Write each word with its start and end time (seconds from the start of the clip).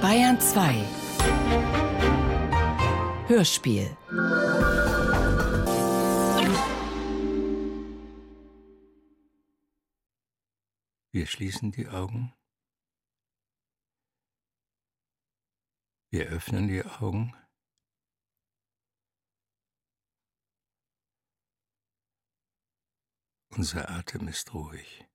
Bayern 0.00 0.40
2 0.40 0.74
Hörspiel 3.28 3.96
Wir 11.14 11.26
schließen 11.26 11.72
die 11.72 11.88
Augen. 11.88 12.32
Wir 16.08 16.26
öffnen 16.28 16.68
die 16.68 16.82
Augen. 16.82 17.34
Unser 23.50 23.90
Atem 23.90 24.26
ist 24.28 24.54
ruhig. 24.54 25.06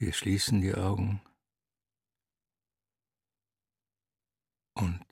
Wir 0.00 0.14
schließen 0.14 0.62
die 0.62 0.74
Augen 0.74 1.20
und 4.72 5.06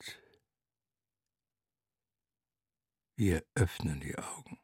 wir 3.14 3.44
öffnen 3.54 4.00
die 4.00 4.16
Augen. 4.16 4.58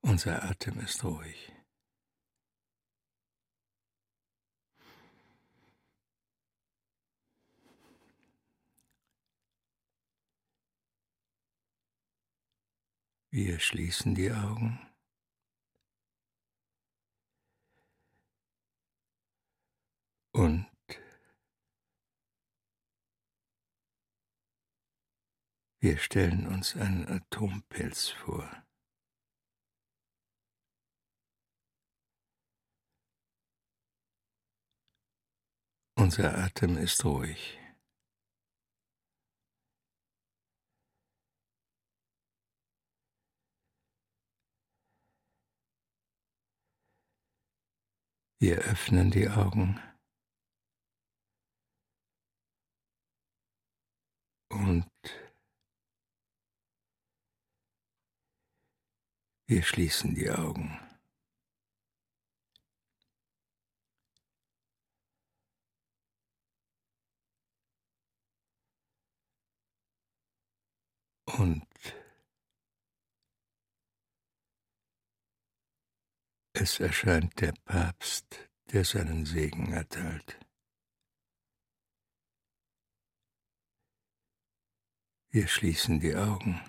Unser 0.00 0.42
Atem 0.42 0.80
ist 0.80 1.04
ruhig. 1.04 1.55
Wir 13.36 13.60
schließen 13.60 14.14
die 14.14 14.32
Augen. 14.32 14.80
Und 20.32 20.66
wir 25.80 25.98
stellen 25.98 26.46
uns 26.46 26.76
einen 26.76 27.06
Atompilz 27.06 28.08
vor. 28.08 28.50
Unser 35.98 36.38
Atem 36.38 36.78
ist 36.78 37.04
ruhig. 37.04 37.65
Wir 48.38 48.58
öffnen 48.58 49.10
die 49.10 49.28
Augen 49.30 49.80
und 54.50 54.90
wir 59.46 59.62
schließen 59.62 60.14
die 60.14 60.30
Augen. 60.30 60.78
Und 71.26 71.66
es 76.56 76.80
erscheint 76.80 77.38
der 77.40 77.52
Papst, 77.64 78.48
der 78.72 78.84
seinen 78.84 79.26
Segen 79.26 79.72
erteilt. 79.72 80.38
Wir 85.28 85.48
schließen 85.48 86.00
die 86.00 86.16
Augen. 86.16 86.62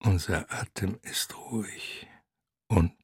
Unser 0.00 0.50
Atem 0.50 0.98
ist 1.02 1.36
ruhig 1.36 2.08
und 2.68 2.99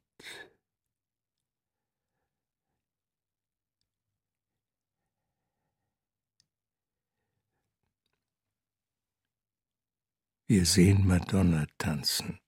Wir 10.49 10.65
sehen 10.65 11.05
Madonna 11.05 11.67
tanzen. 11.77 12.39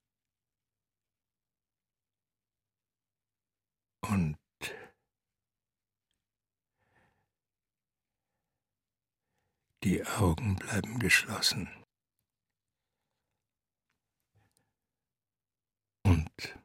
Und 4.02 4.38
die 9.82 10.04
Augen 10.04 10.54
bleiben 10.54 11.00
geschlossen. 11.00 11.68
Und 16.04 16.56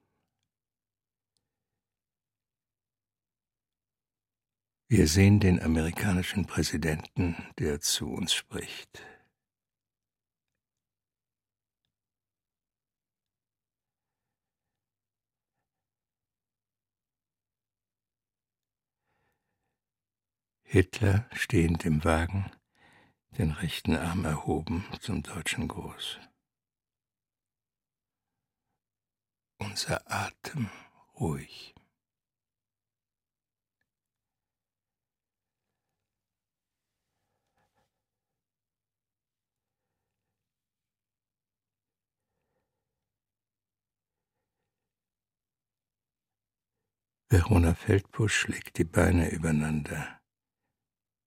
wir 4.87 5.07
sehen 5.07 5.39
den 5.39 5.59
amerikanischen 5.59 6.45
Präsidenten, 6.45 7.35
der 7.57 7.81
zu 7.81 8.13
uns 8.13 8.35
spricht. 8.35 9.03
Hitler 20.73 21.29
stehend 21.33 21.85
im 21.85 22.03
Wagen, 22.03 22.49
den 23.37 23.51
rechten 23.51 23.95
Arm 23.95 24.25
erhoben 24.25 24.83
zum 25.01 25.21
deutschen 25.21 25.67
Gruß. 25.67 26.17
Unser 29.59 30.01
Atem 30.11 30.71
ruhig. 31.19 31.75
Verona 47.29 47.75
Feldbusch 47.75 48.33
schlägt 48.33 48.79
die 48.79 48.85
Beine 48.85 49.29
übereinander. 49.29 50.22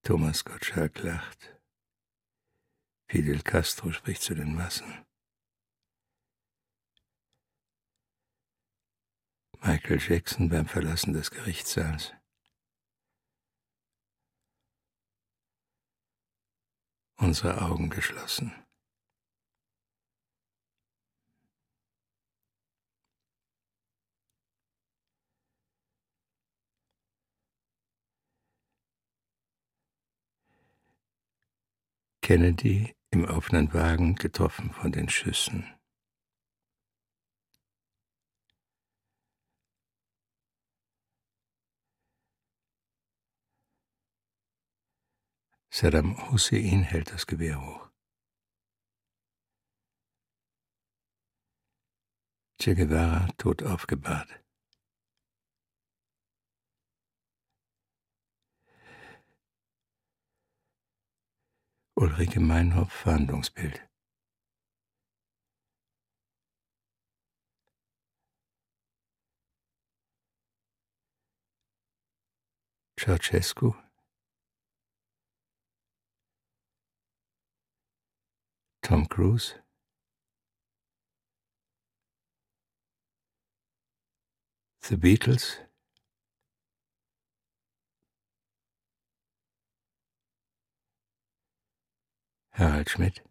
Thomas 0.07 0.45
Gottschalk 0.45 1.03
lacht. 1.03 1.61
Fidel 3.11 3.43
Castro 3.43 3.91
spricht 3.91 4.23
zu 4.23 4.37
den 4.37 4.55
Massen. 4.55 5.05
Michael 9.59 9.99
Jackson 10.01 10.49
beim 10.49 10.67
Verlassen 10.67 11.13
des 11.13 11.33
Gerichtssaals. 11.33 12.15
Unsere 17.17 17.61
Augen 17.63 17.91
geschlossen. 17.91 18.66
Kennedy 32.27 32.93
im 33.13 33.25
offenen 33.25 33.73
Wagen 33.73 34.17
getroffen 34.17 34.73
von 34.73 34.91
den 34.91 35.09
Schüssen. 35.09 35.63
Saddam 45.71 46.33
Hussein 46.33 46.83
hält 46.83 47.13
das 47.13 47.29
Gewehr 47.29 47.65
hoch. 47.65 47.93
Che 52.59 52.75
Guevara 52.75 53.29
tot 53.39 53.63
aufgebahrt. 53.63 54.46
Ulrike 61.99 62.41
Meinhoff 62.41 62.93
Verhandlungsbild. 62.93 63.81
Ceausescu. 72.99 73.75
Tom 78.83 79.07
Cruise. 79.07 79.55
The 84.83 84.97
Beatles. 84.97 85.66
Harald 92.59 92.89
Schmidt, 92.89 93.23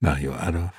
Mario 0.00 0.34
Adolf, 0.34 0.74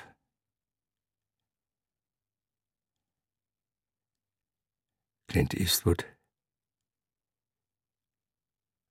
Clint 5.28 5.54
Eastwood, 5.54 6.04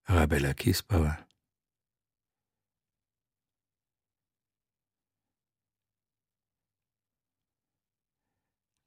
Arabella 0.05 0.55
Kiesbauer, 0.55 1.23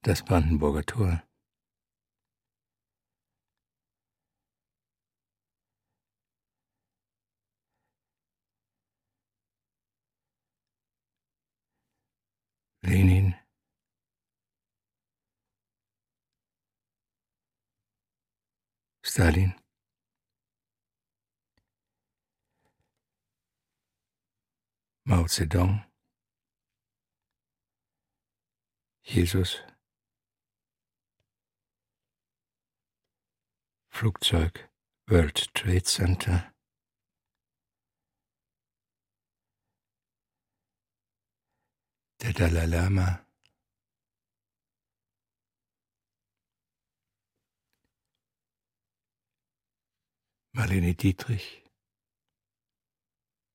das 0.01 0.25
Brandenburger 0.25 0.85
Tor. 0.85 1.23
Stalin, 19.15 19.55
Mao 25.05 25.25
Zedong, 25.29 25.85
Jesus, 29.03 29.63
Flugzeug 33.87 34.69
World 35.07 35.53
Trade 35.53 35.85
Center, 35.85 36.53
der 42.21 42.33
Dalai 42.33 42.65
Lama, 42.65 43.24
Marlene 50.55 50.93
Dietrich, 50.95 51.65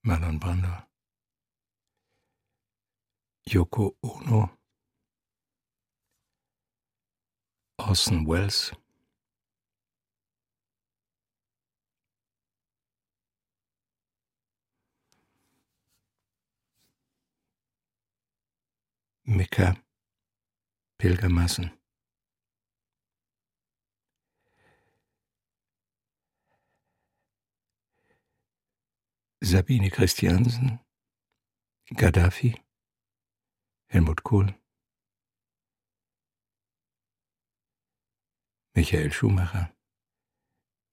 Marlon 0.05 0.39
Brando, 0.39 0.87
Yoko 3.49 3.97
Ono, 4.03 4.59
Orson 7.79 8.27
Welles, 8.27 8.73
Mekka, 19.25 19.75
Pilgermassen. 20.99 21.80
Sabine 29.43 29.89
Christiansen, 29.91 30.81
Gaddafi, 31.97 32.61
Helmut 33.89 34.23
Kohl, 34.23 34.55
Michael 38.75 39.11
Schumacher, 39.11 39.75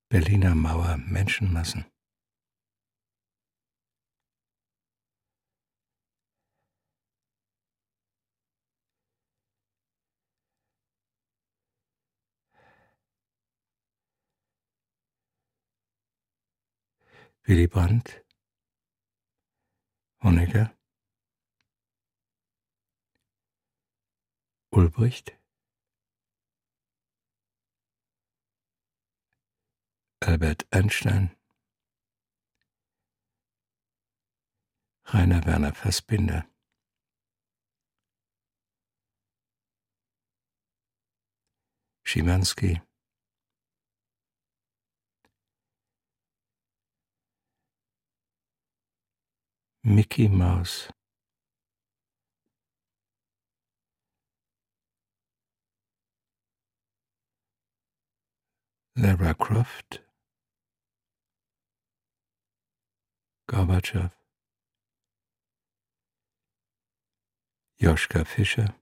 Berliner 0.10 0.56
Mauer 0.56 0.96
Menschenmassen. 0.98 1.86
Willy 17.44 17.68
Brandt, 17.68 18.27
Honecker, 20.24 20.76
Ulbricht, 24.72 25.32
Albert 30.20 30.68
Einstein, 30.72 31.36
Rainer 35.06 35.46
Werner 35.46 35.74
Fassbinder, 35.74 36.46
Schimanski, 42.04 42.82
Mickey 49.88 50.28
Mouse. 50.28 50.90
Lara 58.98 59.34
Croft, 59.34 60.02
Gorbatschow, 63.50 64.12
Joschka 67.82 68.28
Fischer, 68.28 68.76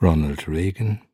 Ronald 0.00 0.48
Reagan, 0.48 1.07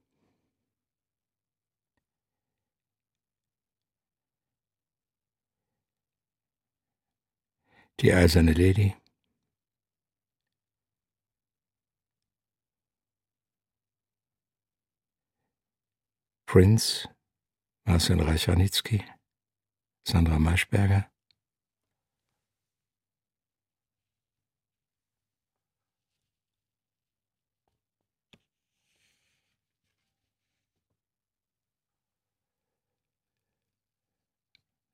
Die 8.01 8.13
eiserne 8.13 8.53
Lady. 8.53 8.95
Prince, 16.47 17.09
Marcel 17.85 18.21
Reichanitzky, 18.21 19.05
Sandra 20.07 20.39
Maischberger. 20.39 21.11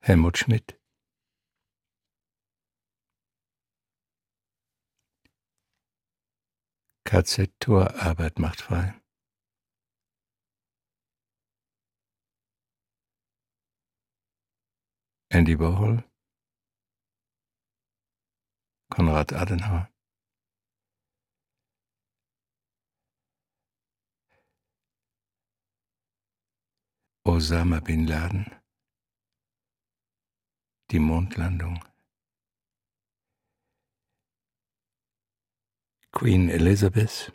Helmut 0.02 0.38
Schmidt. 0.38 0.79
KZ-Tor 7.10 7.96
Arbeit 7.96 8.38
macht 8.38 8.60
frei. 8.60 8.94
Andy 15.28 15.58
Warhol, 15.58 16.04
Konrad 18.92 19.32
Adenauer, 19.32 19.90
Osama 27.24 27.80
bin 27.80 28.06
Laden, 28.06 28.46
die 30.92 31.00
Mondlandung. 31.00 31.89
Queen 36.12 36.50
Elizabeth, 36.50 37.30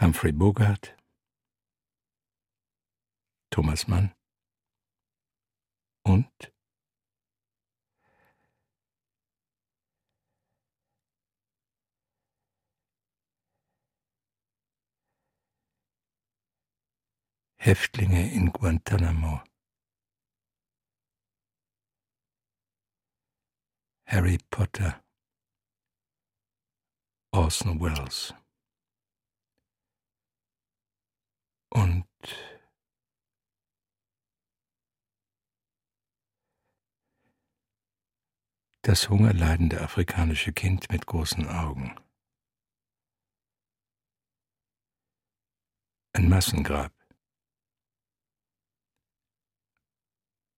Humphrey 0.00 0.32
Bogart, 0.32 0.96
Thomas 3.50 3.88
Mann 3.88 4.14
und 6.04 6.52
Häftlinge 17.58 18.32
in 18.32 18.52
Guantanamo. 18.52 19.42
Harry 24.10 24.38
Potter. 24.50 25.00
Orson 27.32 27.80
Welles. 27.80 28.34
Und 31.72 32.08
das 38.82 39.08
hungerleidende 39.08 39.80
afrikanische 39.80 40.52
Kind 40.52 40.90
mit 40.90 41.06
großen 41.06 41.48
Augen. 41.48 41.94
Ein 46.14 46.28
Massengrab. 46.28 46.92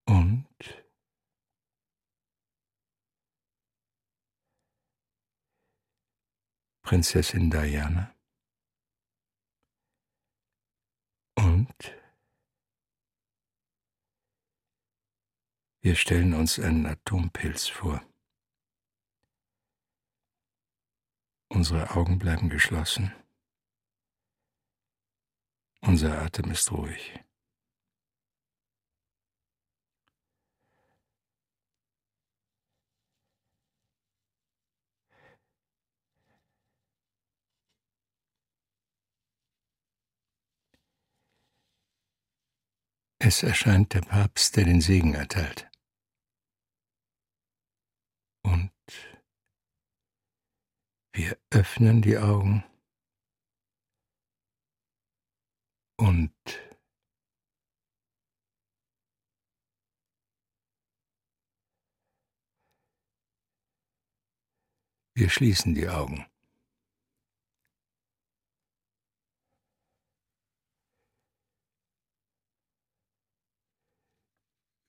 Und 0.07 0.47
Prinzessin 6.83 7.49
Diana. 7.49 8.13
Und 11.35 11.73
wir 15.81 15.95
stellen 15.95 16.33
uns 16.33 16.59
einen 16.59 16.85
Atompilz 16.85 17.67
vor. 17.67 18.05
Unsere 21.47 21.91
Augen 21.91 22.19
bleiben 22.19 22.49
geschlossen. 22.49 23.13
Unser 25.81 26.21
Atem 26.21 26.51
ist 26.51 26.71
ruhig. 26.71 27.19
Es 43.25 43.41
erscheint 43.41 43.93
der 43.93 44.01
Papst, 44.01 44.57
der 44.57 44.65
den 44.65 44.81
Segen 44.81 45.13
erteilt. 45.13 45.71
Und 48.43 48.73
wir 51.15 51.39
öffnen 51.49 52.01
die 52.01 52.17
Augen 52.17 52.65
und 55.97 56.35
wir 65.15 65.29
schließen 65.29 65.75
die 65.75 65.87
Augen. 65.87 66.32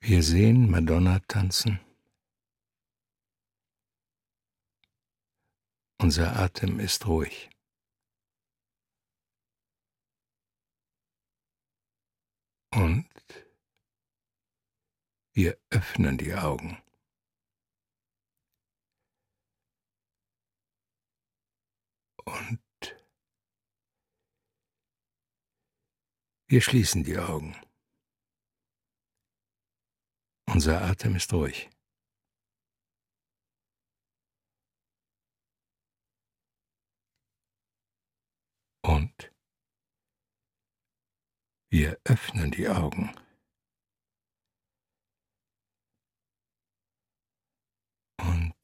Wir 0.06 0.22
sehen 0.22 0.70
Madonna 0.70 1.18
tanzen. 1.20 1.80
Unser 5.98 6.36
Atem 6.36 6.78
ist 6.78 7.06
ruhig. 7.06 7.48
Und 12.70 13.08
wir 15.32 15.56
öffnen 15.70 16.18
die 16.18 16.34
Augen. 16.34 16.82
Und 22.26 22.60
wir 26.46 26.60
schließen 26.60 27.04
die 27.04 27.16
Augen. 27.16 27.56
Unser 30.54 30.82
Atem 30.82 31.16
ist 31.16 31.32
ruhig. 31.32 31.68
Und 38.82 39.32
wir 41.70 41.98
öffnen 42.04 42.52
die 42.52 42.68
Augen. 42.68 43.12
Und 48.20 48.54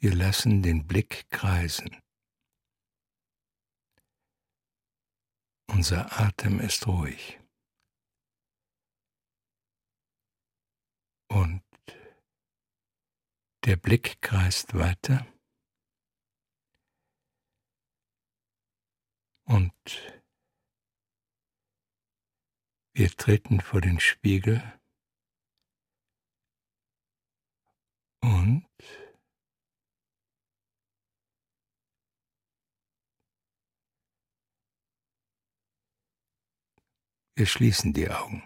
wir 0.00 0.16
lassen 0.16 0.64
den 0.64 0.88
Blick 0.88 1.30
kreisen. 1.30 2.02
Unser 5.68 6.20
Atem 6.20 6.60
ist 6.60 6.86
ruhig. 6.86 7.38
Und 11.28 11.62
der 13.64 13.76
Blick 13.76 14.20
kreist 14.22 14.74
weiter. 14.74 15.26
Und 19.44 19.72
wir 22.94 23.10
treten 23.10 23.60
vor 23.60 23.80
den 23.80 24.00
Spiegel 24.00 24.62
und 28.20 28.67
wir 37.38 37.46
schließen 37.46 37.92
die 37.92 38.10
Augen. 38.10 38.42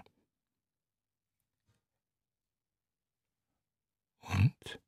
Und 4.21 4.81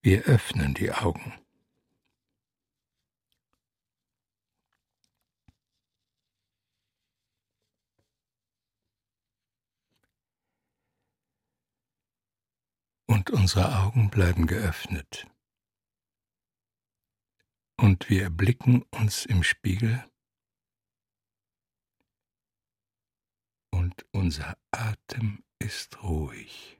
wir 0.00 0.24
öffnen 0.24 0.74
die 0.74 0.90
Augen. 0.90 1.34
und 13.06 13.28
unsere 13.30 13.76
Augen 13.76 14.08
bleiben 14.08 14.46
geöffnet. 14.46 15.26
Und 17.76 18.08
wir 18.08 18.22
erblicken 18.22 18.82
uns 18.92 19.26
im 19.26 19.42
Spiegel 19.42 20.09
und 23.70 24.04
unser 24.12 24.56
Atem 24.70 25.42
ist 25.58 26.02
ruhig. 26.02 26.79